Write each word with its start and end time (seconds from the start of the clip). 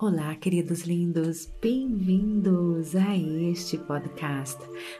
Olá, 0.00 0.32
queridos 0.36 0.82
lindos, 0.82 1.50
bem-vindos 1.60 2.94
a 2.94 3.16
este 3.16 3.76
podcast 3.76 4.56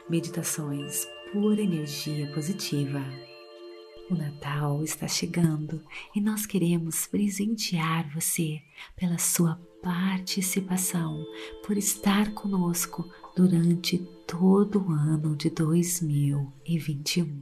Meditações 0.09 1.07
por 1.31 1.57
Energia 1.57 2.29
Positiva. 2.33 3.01
O 4.11 4.15
Natal 4.15 4.83
está 4.83 5.07
chegando 5.07 5.81
e 6.13 6.19
nós 6.19 6.45
queremos 6.45 7.07
presentear 7.07 8.13
você 8.13 8.59
pela 8.97 9.17
sua 9.17 9.55
participação, 9.81 11.23
por 11.65 11.77
estar 11.77 12.33
conosco 12.33 13.09
durante 13.37 13.99
todo 14.27 14.85
o 14.85 14.91
ano 14.91 15.33
de 15.33 15.49
2021 15.49 17.41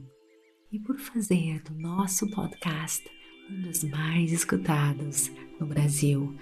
e 0.70 0.78
por 0.78 0.96
fazer 0.96 1.60
do 1.64 1.74
nosso 1.74 2.30
podcast 2.30 3.04
um 3.50 3.62
dos 3.62 3.82
mais 3.82 4.30
escutados 4.30 5.28
no 5.58 5.66
Brasil 5.66 6.38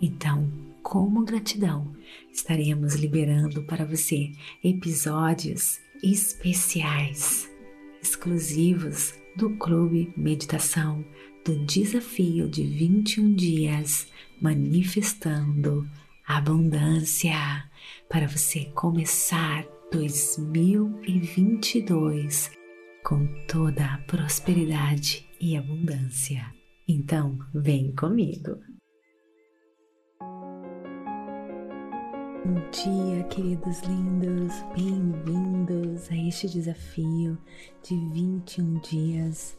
então, 0.00 0.48
como 0.82 1.24
gratidão, 1.24 1.94
estaremos 2.32 2.94
liberando 2.94 3.64
para 3.64 3.84
você 3.84 4.32
episódios 4.62 5.80
especiais, 6.02 7.50
exclusivos 8.02 9.14
do 9.36 9.50
Clube 9.56 10.12
Meditação 10.16 11.04
do 11.44 11.64
Desafio 11.64 12.48
de 12.48 12.64
21 12.64 13.34
Dias 13.34 14.08
Manifestando 14.40 15.86
Abundância 16.26 17.68
para 18.08 18.26
você 18.26 18.64
começar 18.74 19.64
2022 19.92 22.50
com 23.04 23.28
toda 23.46 23.84
a 23.86 23.98
prosperidade 23.98 25.28
e 25.40 25.56
abundância. 25.56 26.44
Então, 26.88 27.38
vem 27.54 27.92
comigo! 27.92 28.58
Bom 32.46 32.62
dia, 32.70 33.24
queridos 33.24 33.80
lindos, 33.80 34.54
bem-vindos 34.72 36.08
a 36.08 36.16
este 36.16 36.48
desafio 36.48 37.36
de 37.82 37.96
21 37.96 38.78
dias. 38.78 39.58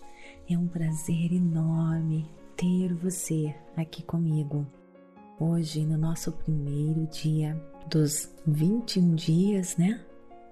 É 0.49 0.57
um 0.57 0.69
prazer 0.69 1.33
enorme 1.33 2.31
ter 2.55 2.93
você 2.93 3.53
aqui 3.75 4.02
comigo. 4.03 4.65
Hoje, 5.38 5.85
no 5.85 5.97
nosso 5.97 6.31
primeiro 6.31 7.05
dia 7.08 7.61
dos 7.89 8.33
21 8.47 9.15
dias, 9.15 9.75
né? 9.75 10.02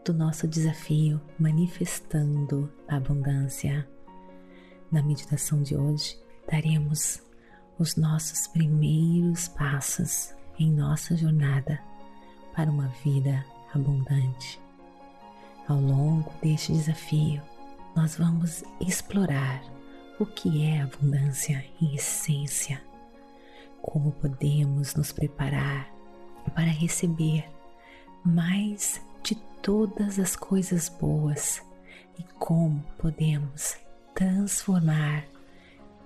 Do 0.03 0.13
nosso 0.13 0.45
desafio 0.45 1.22
Manifestando 1.39 2.69
a 2.86 2.97
Abundância. 2.97 3.88
Na 4.91 5.02
meditação 5.02 5.63
de 5.63 5.78
hoje, 5.78 6.19
daremos 6.52 7.23
os 7.80 7.95
nossos 7.95 8.45
primeiros 8.47 9.47
passos 9.47 10.36
em 10.59 10.69
nossa 10.69 11.16
jornada 11.16 11.80
para 12.56 12.72
uma 12.72 12.88
vida 13.03 13.45
abundante. 13.73 14.59
Ao 15.67 15.80
longo 15.80 16.31
deste 16.42 16.72
desafio, 16.72 17.42
nós 17.95 18.16
vamos 18.16 18.64
explorar 18.80 19.62
o 20.20 20.25
que 20.25 20.64
é 20.64 20.81
abundância 20.81 21.66
em 21.81 21.95
essência, 21.95 22.81
como 23.81 24.12
podemos 24.14 24.95
nos 24.95 25.12
preparar 25.12 25.92
para 26.53 26.66
receber 26.66 27.45
mais 28.23 29.02
de 29.22 29.36
todas 29.62 30.19
as 30.19 30.36
coisas 30.36 30.88
boas 30.88 31.62
e 32.17 32.23
como 32.40 32.81
podemos 32.97 33.78
transformar 34.14 35.25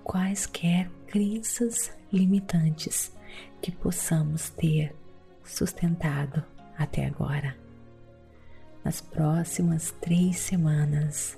quaisquer 0.04 0.90
crenças 1.06 1.92
limitantes 2.12 3.12
que 3.62 3.72
possamos 3.72 4.50
ter 4.50 4.96
sustentado 5.50 6.44
até 6.78 7.06
agora. 7.06 7.56
Nas 8.84 9.02
próximas 9.02 9.92
três 10.00 10.38
semanas, 10.38 11.38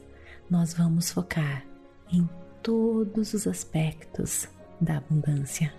nós 0.49 0.73
vamos 0.73 1.11
focar 1.11 1.65
em 2.11 2.29
todos 2.61 3.33
os 3.33 3.47
aspectos 3.47 4.47
da 4.79 4.97
abundância. 4.97 5.73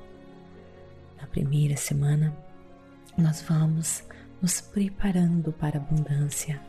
Na 1.20 1.26
primeira 1.26 1.76
semana, 1.76 2.36
nós 3.16 3.42
vamos 3.42 4.02
nos 4.40 4.60
preparando 4.60 5.52
para 5.52 5.78
a 5.78 5.82
abundância. 5.82 6.60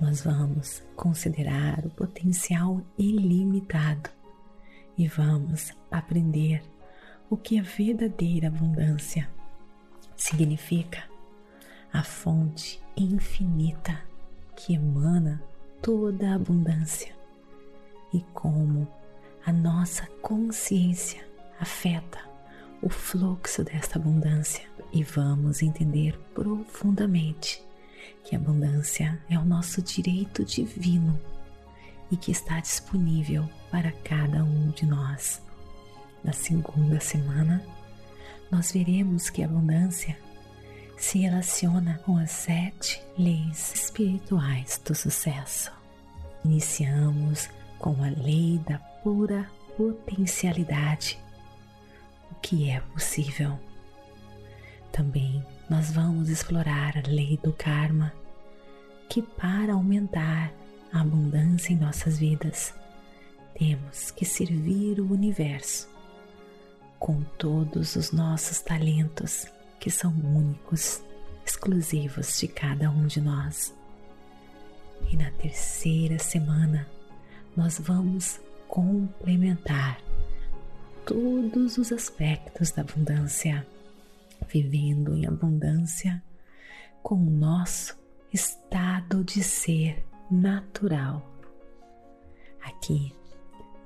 Nós 0.00 0.22
vamos 0.22 0.82
considerar 0.94 1.84
o 1.84 1.90
potencial 1.90 2.80
ilimitado 2.96 4.08
e 4.96 5.06
vamos 5.08 5.72
aprender 5.90 6.62
o 7.28 7.36
que 7.36 7.58
é 7.58 7.62
verdadeira 7.62 8.48
abundância 8.48 9.35
significa 10.16 11.04
a 11.92 12.02
fonte 12.02 12.80
infinita 12.96 14.00
que 14.54 14.74
emana 14.74 15.42
toda 15.82 16.30
a 16.30 16.34
abundância 16.34 17.14
e 18.12 18.20
como 18.32 18.88
a 19.44 19.52
nossa 19.52 20.06
consciência 20.22 21.26
afeta 21.60 22.18
o 22.82 22.88
fluxo 22.88 23.64
desta 23.64 23.98
abundância 23.98 24.64
e 24.92 25.02
vamos 25.02 25.62
entender 25.62 26.18
profundamente 26.34 27.62
que 28.24 28.34
a 28.34 28.38
abundância 28.38 29.20
é 29.28 29.38
o 29.38 29.44
nosso 29.44 29.80
direito 29.80 30.44
divino 30.44 31.18
e 32.10 32.16
que 32.16 32.30
está 32.30 32.60
disponível 32.60 33.48
para 33.70 33.92
cada 33.92 34.44
um 34.44 34.70
de 34.70 34.86
nós. 34.86 35.42
Na 36.22 36.32
segunda 36.32 37.00
semana, 37.00 37.64
nós 38.50 38.72
veremos 38.72 39.28
que 39.30 39.42
a 39.42 39.46
abundância 39.46 40.16
se 40.96 41.18
relaciona 41.18 42.00
com 42.04 42.16
as 42.16 42.30
sete 42.30 43.02
leis 43.18 43.74
espirituais 43.74 44.80
do 44.84 44.94
sucesso. 44.94 45.70
Iniciamos 46.44 47.50
com 47.78 48.02
a 48.02 48.08
lei 48.08 48.58
da 48.66 48.78
pura 48.78 49.50
potencialidade, 49.76 51.18
o 52.30 52.34
que 52.36 52.70
é 52.70 52.80
possível. 52.80 53.58
Também 54.90 55.44
nós 55.68 55.90
vamos 55.90 56.30
explorar 56.30 56.96
a 56.96 57.08
lei 57.08 57.38
do 57.42 57.52
karma, 57.52 58.12
que 59.08 59.20
para 59.20 59.74
aumentar 59.74 60.52
a 60.92 61.00
abundância 61.00 61.72
em 61.72 61.76
nossas 61.76 62.18
vidas, 62.18 62.74
temos 63.58 64.10
que 64.10 64.24
servir 64.24 65.00
o 65.00 65.12
universo 65.12 65.88
com 66.98 67.22
todos 67.38 67.96
os 67.96 68.12
nossos 68.12 68.60
talentos 68.60 69.46
que 69.78 69.90
são 69.90 70.10
únicos, 70.12 71.02
exclusivos 71.44 72.38
de 72.38 72.48
cada 72.48 72.90
um 72.90 73.06
de 73.06 73.20
nós. 73.20 73.74
E 75.10 75.16
na 75.16 75.30
terceira 75.32 76.18
semana, 76.18 76.86
nós 77.56 77.78
vamos 77.78 78.40
complementar 78.66 80.00
todos 81.04 81.78
os 81.78 81.92
aspectos 81.92 82.72
da 82.72 82.82
abundância, 82.82 83.66
vivendo 84.48 85.14
em 85.14 85.26
abundância 85.26 86.22
com 87.02 87.14
o 87.14 87.30
nosso 87.30 87.96
estado 88.32 89.22
de 89.22 89.42
ser 89.42 90.04
natural. 90.30 91.24
Aqui 92.60 93.14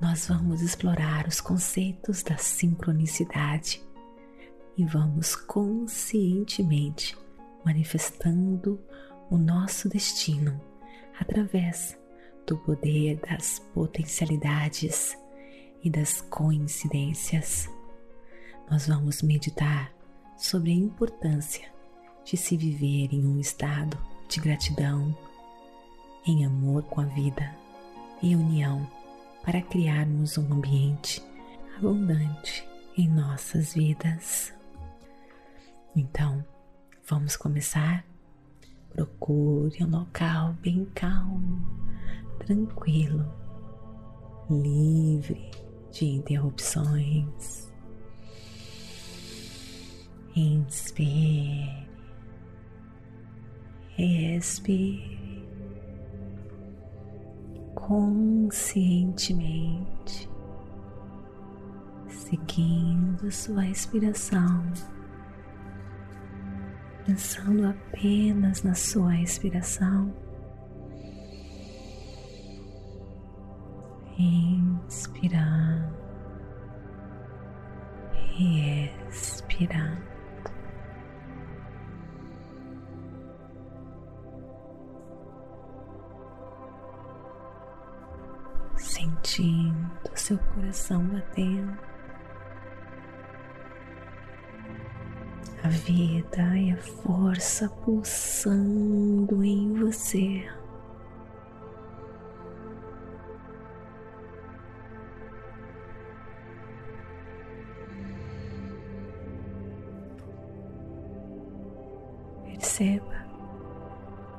nós 0.00 0.28
vamos 0.28 0.62
explorar 0.62 1.28
os 1.28 1.42
conceitos 1.42 2.22
da 2.22 2.38
sincronicidade 2.38 3.82
e 4.76 4.84
vamos 4.84 5.36
conscientemente 5.36 7.16
manifestando 7.64 8.80
o 9.30 9.36
nosso 9.36 9.90
destino 9.90 10.58
através 11.18 11.98
do 12.46 12.56
poder 12.56 13.20
das 13.20 13.58
potencialidades 13.74 15.18
e 15.84 15.90
das 15.90 16.22
coincidências. 16.22 17.68
Nós 18.70 18.86
vamos 18.86 19.20
meditar 19.20 19.92
sobre 20.38 20.70
a 20.70 20.74
importância 20.74 21.68
de 22.24 22.38
se 22.38 22.56
viver 22.56 23.12
em 23.12 23.26
um 23.26 23.38
estado 23.38 23.98
de 24.28 24.40
gratidão, 24.40 25.14
em 26.26 26.46
amor 26.46 26.84
com 26.84 27.02
a 27.02 27.04
vida 27.04 27.54
e 28.22 28.34
união 28.34 28.99
para 29.42 29.62
criarmos 29.62 30.36
um 30.38 30.52
ambiente 30.52 31.22
abundante 31.76 32.68
em 32.96 33.08
nossas 33.08 33.74
vidas. 33.74 34.52
Então, 35.96 36.44
vamos 37.08 37.36
começar? 37.36 38.04
Procure 38.92 39.84
um 39.84 39.90
local 39.90 40.54
bem 40.60 40.84
calmo, 40.94 41.66
tranquilo, 42.38 43.26
livre 44.50 45.50
de 45.90 46.06
interrupções. 46.06 47.70
Inspire, 50.36 51.88
expire 53.98 55.19
conscientemente, 57.90 60.30
seguindo 62.08 63.28
sua 63.32 63.62
respiração 63.62 64.62
pensando 67.04 67.66
apenas 67.66 68.62
na 68.62 68.74
sua 68.74 69.10
respiração. 69.10 70.14
Inspirando 74.16 75.92
e 78.38 78.88
expirando. 79.08 80.09
Sentindo 88.80 89.90
seu 90.14 90.38
coração 90.38 91.04
batendo. 91.04 91.90
a 95.62 95.68
vida 95.68 96.56
e 96.56 96.72
a 96.72 96.76
força 96.78 97.68
pulsando 97.84 99.44
em 99.44 99.74
você. 99.74 100.48
Perceba 112.44 113.26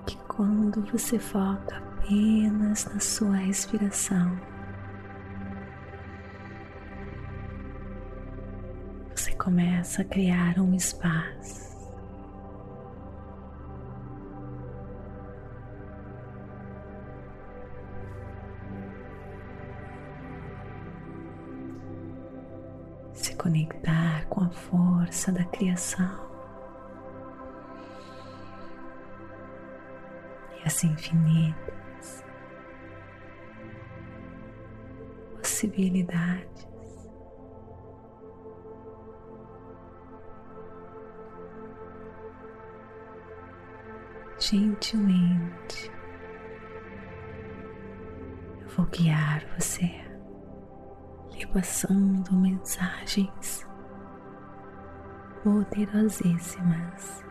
que 0.06 0.18
quando 0.28 0.82
você 0.92 1.20
foca 1.20 1.91
apenas 2.02 2.86
na 2.86 3.00
sua 3.00 3.36
respiração, 3.36 4.40
você 9.16 9.32
começa 9.34 10.02
a 10.02 10.06
criar 10.06 10.60
um 10.60 10.74
espaço. 10.74 11.70
Se 23.14 23.36
conectar 23.36 24.26
com 24.28 24.44
a 24.44 24.50
força 24.50 25.32
da 25.32 25.44
criação. 25.46 26.32
E 30.58 30.68
as 30.68 30.84
infinitas 30.84 31.81
possibilidades 35.62 36.68
gentilmente. 44.40 45.92
Eu 48.62 48.70
vou 48.70 48.86
guiar 48.88 49.46
você, 49.56 49.92
lhe 51.34 51.46
passando 51.48 52.34
mensagens 52.34 53.68
poderosíssimas 55.44 57.24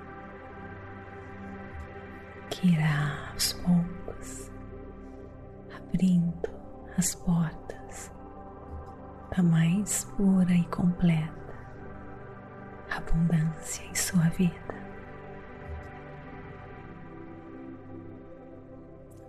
que 2.49 2.75
irá 2.75 3.31
aos 3.33 3.53
poucos 3.55 4.53
abrindo 5.75 6.49
as 6.97 7.15
portas 7.17 7.60
da 9.35 9.43
mais 9.43 10.05
pura 10.17 10.53
e 10.53 10.65
completa 10.65 11.41
abundância 12.91 13.85
em 13.87 13.95
sua 13.95 14.29
vida. 14.31 14.81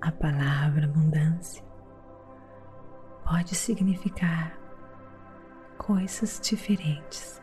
A 0.02 0.12
palavra 0.12 0.86
abundância 0.86 1.64
pode 3.24 3.54
significar 3.56 4.58
coisas 5.78 6.40
diferentes 6.42 7.42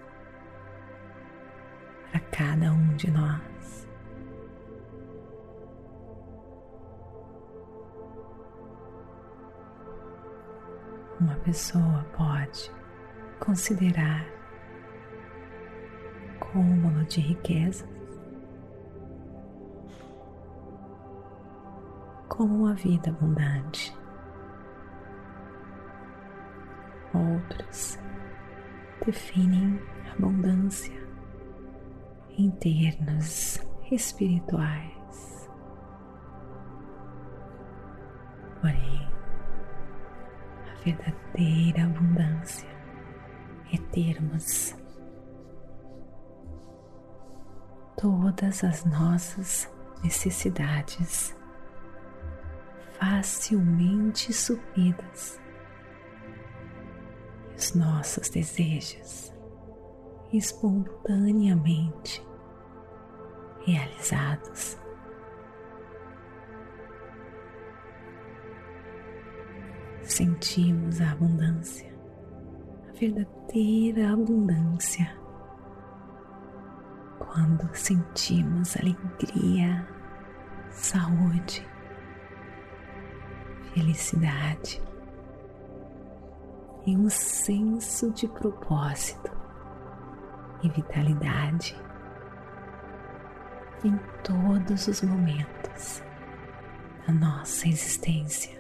para 2.11 2.21
cada 2.21 2.73
um 2.73 2.97
de 2.97 3.11
nós. 3.11 3.48
Uma 11.21 11.35
pessoa 11.37 12.05
pode 12.17 12.71
considerar 13.41 14.25
cúmulo 16.39 17.05
de 17.07 17.21
riquezas 17.21 17.89
como 22.29 22.55
uma 22.55 22.75
vida 22.75 23.11
abundante. 23.11 23.93
Outros 27.13 27.99
definem 29.05 29.81
abundância 30.13 30.97
em 32.37 32.51
termos 32.53 33.59
espirituais. 33.91 34.98
Verdadeira 40.93 41.85
abundância 41.85 42.69
é 43.73 43.79
termos 43.93 44.75
todas 47.97 48.65
as 48.65 48.85
nossas 48.85 49.71
necessidades 50.03 51.37
facilmente 52.99 54.33
supridas 54.33 55.41
e 57.53 57.57
os 57.57 57.75
nossos 57.75 58.29
desejos 58.29 59.33
espontaneamente 60.33 62.23
realizados. 63.65 64.79
Sentimos 70.09 71.03
a 71.03 71.13
abundância, 71.13 71.87
a 72.89 72.93
verdadeira 72.99 74.15
abundância, 74.15 75.07
quando 77.19 77.69
sentimos 77.77 78.75
alegria, 78.79 79.87
saúde, 80.71 81.65
felicidade 83.75 84.83
e 86.87 86.97
um 86.97 87.11
senso 87.11 88.11
de 88.11 88.27
propósito 88.29 89.31
e 90.63 90.71
vitalidade 90.71 91.79
em 93.85 93.95
todos 94.25 94.89
os 94.89 95.03
momentos 95.03 96.03
da 97.07 97.13
nossa 97.13 97.69
existência. 97.69 98.58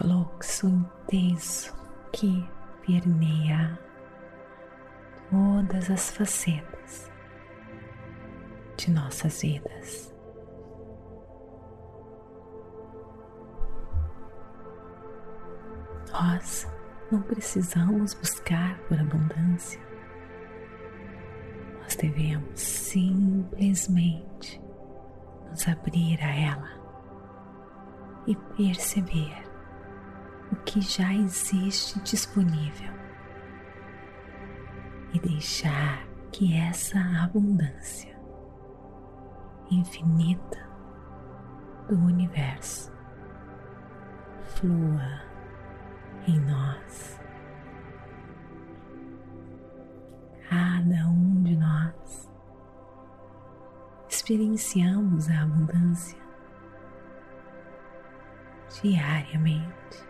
Fluxo 0.00 0.66
intenso 0.66 1.76
que 2.10 2.48
permeia 2.86 3.78
todas 5.30 5.90
as 5.90 6.10
facetas 6.10 7.10
de 8.78 8.90
nossas 8.90 9.42
vidas. 9.42 10.14
Nós 16.10 16.66
não 17.12 17.20
precisamos 17.20 18.14
buscar 18.14 18.78
por 18.88 18.98
abundância. 18.98 19.80
Nós 21.82 21.94
devemos 21.96 22.58
simplesmente 22.58 24.58
nos 25.50 25.68
abrir 25.68 26.18
a 26.22 26.34
ela 26.34 26.80
e 28.26 28.34
perceber 28.56 29.49
o 30.52 30.56
que 30.56 30.80
já 30.80 31.14
existe 31.14 32.00
disponível 32.00 32.92
e 35.12 35.20
deixar 35.20 36.06
que 36.32 36.56
essa 36.56 36.98
abundância 37.22 38.16
infinita 39.70 40.68
do 41.88 41.96
universo 41.96 42.92
flua 44.54 45.22
em 46.26 46.38
nós. 46.40 47.20
Cada 50.48 51.08
um 51.08 51.42
de 51.42 51.56
nós 51.56 52.30
experienciamos 54.08 55.30
a 55.30 55.42
abundância 55.42 56.18
diariamente. 58.82 60.09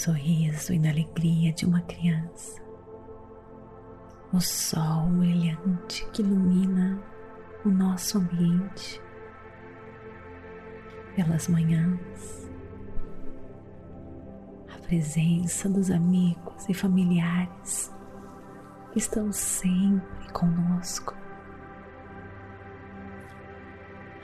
Sorriso 0.00 0.72
e 0.72 0.78
na 0.78 0.88
alegria 0.88 1.52
de 1.52 1.66
uma 1.66 1.82
criança, 1.82 2.58
o 4.32 4.40
sol 4.40 5.08
brilhante 5.10 6.08
que 6.10 6.22
ilumina 6.22 6.98
o 7.66 7.68
nosso 7.68 8.16
ambiente 8.16 8.98
pelas 11.14 11.48
manhãs, 11.48 12.50
a 14.74 14.78
presença 14.86 15.68
dos 15.68 15.90
amigos 15.90 16.66
e 16.66 16.72
familiares 16.72 17.92
que 18.92 18.98
estão 18.98 19.30
sempre 19.30 20.32
conosco. 20.32 21.14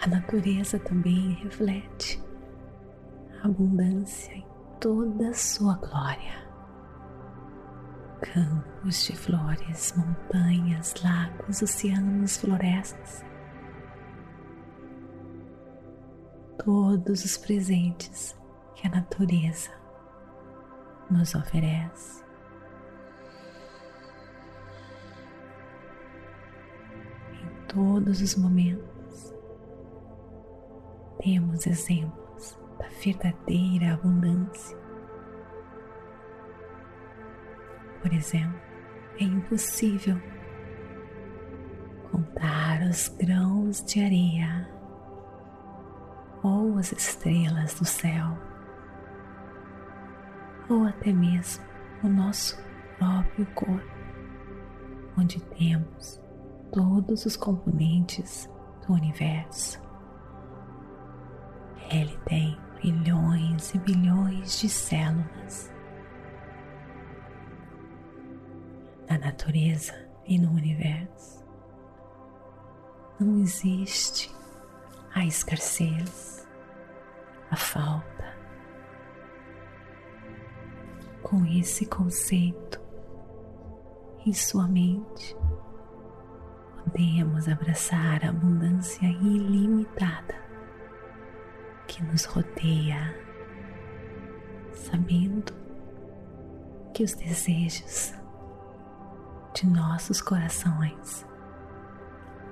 A 0.01 0.07
natureza 0.07 0.79
também 0.79 1.33
reflete 1.43 2.23
a 3.43 3.47
abundância 3.47 4.46
toda 4.81 5.31
a 5.31 5.35
sua 5.35 5.75
glória. 5.77 6.47
Campos 8.21 9.05
de 9.05 9.17
flores, 9.17 9.95
montanhas, 9.97 10.95
lagos, 11.03 11.63
oceanos, 11.63 12.37
florestas. 12.37 13.25
Todos 16.63 17.25
os 17.25 17.37
presentes 17.37 18.37
que 18.75 18.87
a 18.87 18.91
natureza 18.91 19.71
nos 21.11 21.35
oferece. 21.35 22.25
Em 27.33 27.67
todos 27.69 28.21
os 28.21 28.35
momentos, 28.37 29.35
temos 31.21 31.67
exemplos 31.67 32.26
da 32.79 32.89
verdadeira 33.03 33.95
abundância. 33.95 34.77
Por 38.03 38.13
exemplo, 38.13 38.61
é 39.19 39.25
impossível 39.25 40.21
contar 42.11 42.83
os 42.83 43.09
grãos 43.09 43.83
de 43.85 44.01
areia 44.01 44.69
ou 46.43 46.79
as 46.79 46.93
estrelas 46.93 47.75
do 47.75 47.85
céu, 47.85 48.39
ou 50.69 50.85
até 50.85 51.13
mesmo 51.13 51.65
o 52.05 52.09
nosso 52.09 52.57
próprio 52.99 53.47
corpo, 53.47 53.97
onde 55.19 55.41
temos 55.41 56.21
todos 56.71 57.27
os 57.27 57.37
componentes 57.37 58.49
do 58.87 58.93
universo. 58.93 59.81
Ele 61.91 62.17
tem 62.27 62.59
bilhões 62.83 63.75
e 63.75 63.79
bilhões 63.79 64.59
de 64.61 64.69
células. 64.69 65.73
Na 69.09 69.19
natureza 69.19 69.95
e 70.27 70.39
no 70.39 70.51
universo 70.51 71.45
não 73.19 73.39
existe 73.41 74.35
a 75.15 75.25
escassez, 75.25 76.47
a 77.51 77.57
falta. 77.57 78.37
Com 81.23 81.45
esse 81.47 81.87
conceito 81.87 82.81
em 84.25 84.33
sua 84.33 84.69
mente, 84.69 85.37
podemos 86.85 87.49
abraçar 87.49 88.25
a 88.25 88.29
abundância 88.29 89.07
ilimitada 89.07 90.46
que 91.87 92.03
nos 92.05 92.25
rodeia, 92.25 93.15
sabendo 94.73 95.53
que 96.93 97.05
os 97.05 97.15
desejos 97.15 98.15
de 99.55 99.67
nossos 99.67 100.21
corações 100.21 101.27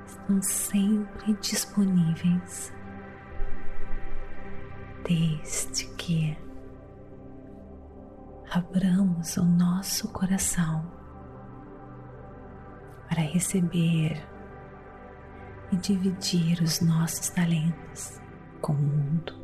estão 0.06 0.40
sempre 0.42 1.34
disponíveis, 1.34 2.72
desde 5.06 5.86
que 5.96 6.36
abramos 8.50 9.36
o 9.36 9.44
nosso 9.44 10.08
coração 10.12 10.90
para 13.08 13.22
receber 13.22 14.26
e 15.72 15.76
dividir 15.76 16.62
os 16.62 16.80
nossos 16.80 17.28
talentos 17.30 18.23
com 18.64 18.72
o 18.72 18.76
mundo. 18.76 19.34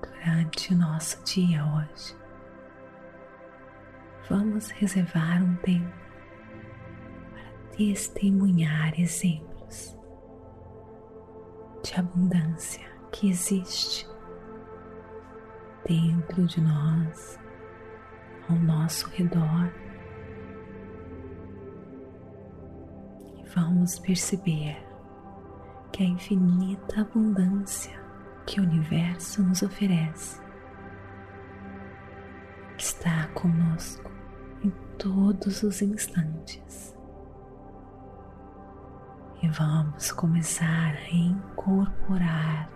Durante 0.00 0.72
o 0.72 0.78
nosso 0.78 1.22
dia 1.24 1.62
hoje, 1.62 2.16
vamos 4.30 4.70
reservar 4.70 5.42
um 5.42 5.54
tempo 5.56 5.92
para 7.34 7.76
testemunhar 7.76 8.98
exemplos 8.98 9.94
de 11.82 11.94
abundância 11.94 12.88
que 13.12 13.28
existe 13.28 14.08
dentro 15.86 16.46
de 16.46 16.62
nós, 16.62 17.38
ao 18.48 18.56
nosso 18.56 19.06
redor 19.10 19.70
vamos 23.58 23.98
perceber 23.98 24.76
que 25.92 26.02
a 26.02 26.06
infinita 26.06 27.00
abundância 27.00 27.98
que 28.46 28.60
o 28.60 28.62
universo 28.62 29.42
nos 29.42 29.62
oferece 29.62 30.40
está 32.78 33.26
conosco 33.34 34.10
em 34.62 34.70
todos 34.96 35.62
os 35.64 35.82
instantes. 35.82 36.96
E 39.42 39.48
vamos 39.48 40.12
começar 40.12 40.94
a 40.94 41.10
incorporar 41.10 42.70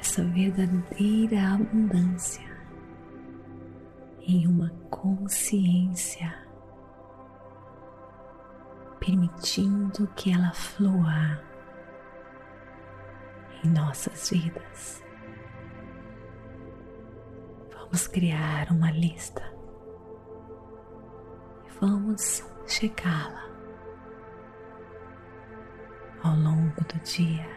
essa 0.00 0.24
verdadeira 0.24 1.54
abundância 1.54 2.48
em 4.22 4.46
uma 4.46 4.70
consciência 4.90 6.47
permitindo 9.08 10.06
que 10.08 10.30
ela 10.30 10.52
flua 10.52 11.40
em 13.64 13.70
nossas 13.70 14.28
vidas. 14.28 15.02
Vamos 17.72 18.06
criar 18.06 18.70
uma 18.70 18.90
lista 18.90 19.42
e 21.64 21.70
vamos 21.80 22.44
checá-la 22.66 23.48
ao 26.22 26.36
longo 26.36 26.78
do 26.84 26.98
dia. 27.02 27.48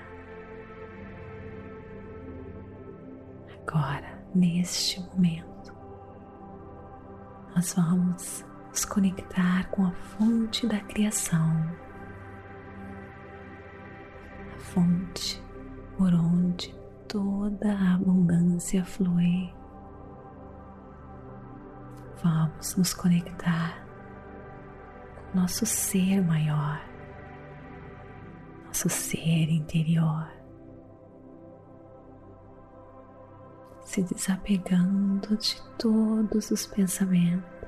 Agora, 3.68 4.24
neste 4.34 5.02
momento, 5.02 5.74
nós 7.54 7.74
vamos 7.74 8.46
nos 8.72 8.86
conectar 8.86 9.70
com 9.70 9.86
a 9.86 9.92
fonte 9.92 10.66
da 10.66 10.80
criação, 10.80 11.70
a 14.56 14.60
fonte 14.60 15.44
por 15.98 16.14
onde 16.14 16.74
toda 17.08 17.74
a 17.74 17.96
abundância 17.96 18.86
flui. 18.86 19.54
Vamos 22.24 22.78
nos 22.78 22.94
conectar 22.94 23.86
com 25.32 25.40
nosso 25.40 25.66
ser 25.66 26.22
maior, 26.22 26.82
nosso 28.68 28.88
ser 28.90 29.50
interior. 29.50 30.32
Se 33.82 34.02
desapegando 34.04 35.36
de 35.36 35.62
todos 35.78 36.52
os 36.52 36.66
pensamentos, 36.68 37.61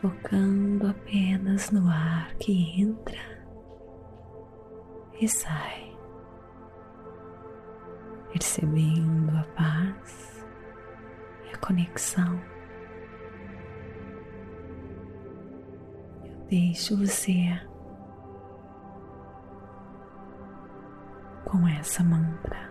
focando 0.00 0.86
apenas 0.86 1.70
no 1.70 1.86
ar 1.86 2.34
que 2.36 2.80
entra 2.80 3.20
e 5.20 5.28
sai, 5.28 5.94
percebendo 8.32 9.36
a 9.36 9.44
paz 9.54 10.46
e 11.44 11.54
a 11.54 11.58
conexão. 11.58 12.40
Eu 16.24 16.46
deixo 16.48 16.96
você 16.96 17.60
com 21.44 21.68
essa 21.68 22.02
mantra. 22.02 22.70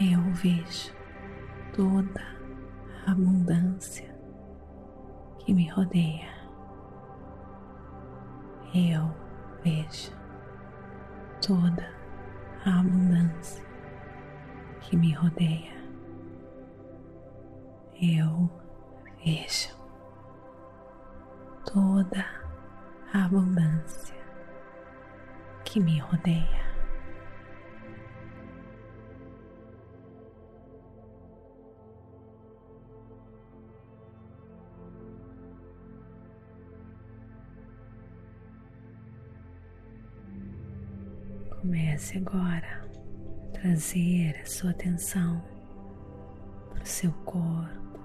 Eu 0.00 0.20
vejo 0.32 0.92
toda 1.72 2.20
a 3.06 3.12
abundância 3.12 4.11
que 5.52 5.56
me 5.56 5.68
rodeia. 5.68 6.32
Eu 8.74 9.14
vejo 9.62 10.10
toda 11.46 11.86
a 12.64 12.80
abundância 12.80 13.62
que 14.80 14.96
me 14.96 15.12
rodeia. 15.12 15.74
Eu 18.00 18.50
vejo 19.22 19.76
toda 21.66 22.24
a 23.12 23.26
abundância 23.26 24.16
que 25.66 25.80
me 25.80 25.98
rodeia. 25.98 26.61
Comece 41.62 42.18
agora 42.18 42.84
a 43.46 43.52
trazer 43.52 44.36
a 44.42 44.46
sua 44.46 44.72
atenção 44.72 45.40
para 46.70 46.82
o 46.82 46.86
seu 46.86 47.12
corpo, 47.24 48.00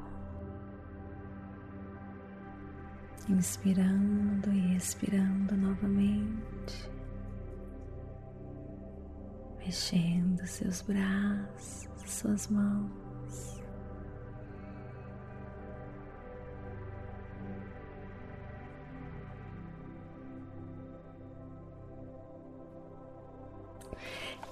inspirando 3.28 4.54
e 4.54 4.76
expirando 4.76 5.58
novamente, 5.58 6.88
mexendo 9.58 10.46
seus 10.46 10.84
braços, 10.84 11.90
suas 12.06 12.48
mãos. 12.50 13.07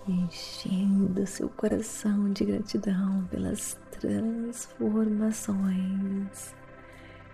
Enchendo 0.08 1.26
seu 1.26 1.50
coração 1.50 2.32
de 2.32 2.46
gratidão 2.46 3.26
pelas 3.26 3.80
transformações 3.92 6.56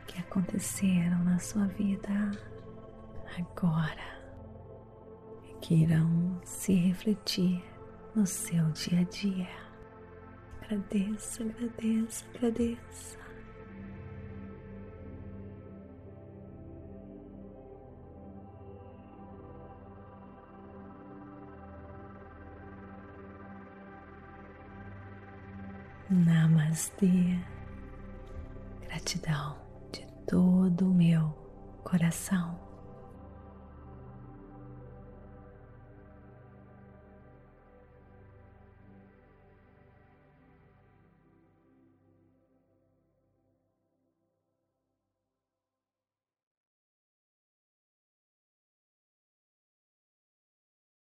que 0.08 0.18
aconteceram 0.20 1.24
na 1.24 1.38
sua 1.40 1.66
vida 1.68 2.32
agora 3.38 4.22
e 5.50 5.54
que 5.60 5.84
irão 5.84 6.40
se 6.44 6.74
refletir 6.74 7.64
no 8.16 8.26
seu 8.26 8.66
dia 8.72 9.00
a 9.00 9.04
dia. 9.04 9.48
Agradeça, 10.62 11.44
agradeça, 11.44 12.26
agradeça. 12.36 13.21
Namastê. 26.12 27.40
Gratidão 28.82 29.56
de 29.94 30.06
todo 30.28 30.92
o 30.92 30.94
meu 30.94 31.30
coração. 31.86 32.60